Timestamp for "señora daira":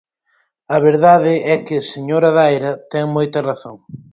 1.93-2.71